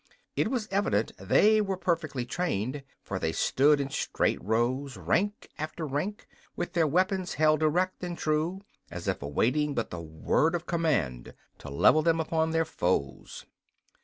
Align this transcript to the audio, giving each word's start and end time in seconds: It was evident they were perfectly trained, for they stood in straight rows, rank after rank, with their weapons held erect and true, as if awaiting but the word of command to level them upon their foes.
It 0.35 0.47
was 0.49 0.67
evident 0.71 1.11
they 1.19 1.61
were 1.61 1.77
perfectly 1.77 2.25
trained, 2.25 2.81
for 3.03 3.19
they 3.19 3.31
stood 3.31 3.79
in 3.79 3.91
straight 3.91 4.43
rows, 4.43 4.97
rank 4.97 5.47
after 5.59 5.85
rank, 5.85 6.27
with 6.55 6.73
their 6.73 6.87
weapons 6.87 7.35
held 7.35 7.61
erect 7.61 8.03
and 8.03 8.17
true, 8.17 8.61
as 8.89 9.07
if 9.07 9.21
awaiting 9.21 9.75
but 9.75 9.91
the 9.91 10.01
word 10.01 10.55
of 10.55 10.65
command 10.65 11.35
to 11.59 11.69
level 11.69 12.01
them 12.01 12.19
upon 12.19 12.49
their 12.49 12.65
foes. 12.65 13.45